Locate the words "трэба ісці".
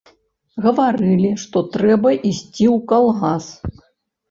1.77-2.65